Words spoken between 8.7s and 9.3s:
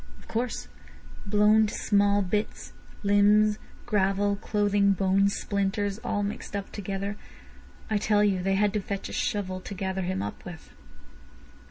to fetch a